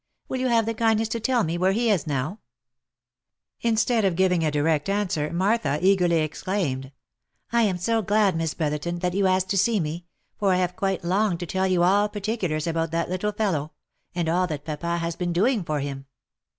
Will 0.27 0.39
you 0.39 0.47
have 0.47 0.65
the 0.65 0.73
kindness 0.73 1.09
to 1.09 1.19
tell 1.19 1.43
me 1.43 1.59
where 1.59 1.73
he 1.73 1.91
is 1.91 2.07
now?" 2.07 2.39
Instead 3.61 4.03
of 4.03 4.15
giving 4.15 4.43
a 4.43 4.49
direct 4.49 4.89
answer, 4.89 5.31
Martha 5.31 5.77
eagerly 5.79 6.21
exclaimed," 6.21 6.91
I 7.53 7.61
am 7.61 7.77
so 7.77 8.01
glad, 8.01 8.35
Miss 8.35 8.55
Brotherton, 8.55 8.97
that 8.97 9.13
you 9.13 9.27
asked 9.27 9.49
to 9.51 9.59
see 9.59 9.79
me, 9.79 10.07
for 10.39 10.51
I 10.53 10.57
have 10.57 10.75
quite 10.75 11.03
longed 11.03 11.39
to 11.41 11.45
tell 11.45 11.67
you 11.67 11.83
all 11.83 12.09
particulars 12.09 12.65
about 12.65 12.89
that 12.89 13.09
little 13.11 13.31
fellow— 13.31 13.73
and 14.15 14.27
all 14.27 14.47
that 14.47 14.65
papa 14.65 14.97
has 14.97 15.15
been 15.15 15.33
doing 15.33 15.63
for 15.63 15.81
him. 15.81 16.07